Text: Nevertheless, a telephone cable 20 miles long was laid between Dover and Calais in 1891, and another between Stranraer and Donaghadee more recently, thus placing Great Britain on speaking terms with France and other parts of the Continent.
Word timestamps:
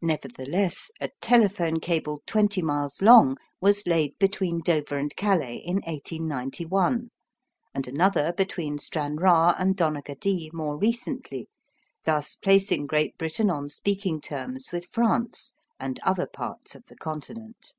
Nevertheless, 0.00 0.92
a 1.00 1.08
telephone 1.20 1.80
cable 1.80 2.22
20 2.26 2.62
miles 2.62 3.02
long 3.02 3.36
was 3.60 3.84
laid 3.84 4.16
between 4.20 4.60
Dover 4.60 4.96
and 4.96 5.12
Calais 5.16 5.56
in 5.56 5.78
1891, 5.78 7.10
and 7.74 7.88
another 7.88 8.32
between 8.32 8.78
Stranraer 8.78 9.56
and 9.58 9.76
Donaghadee 9.76 10.50
more 10.52 10.78
recently, 10.78 11.48
thus 12.04 12.36
placing 12.36 12.86
Great 12.86 13.18
Britain 13.18 13.50
on 13.50 13.68
speaking 13.68 14.20
terms 14.20 14.70
with 14.70 14.84
France 14.86 15.54
and 15.80 15.98
other 16.04 16.28
parts 16.28 16.76
of 16.76 16.84
the 16.86 16.94
Continent. 16.94 17.74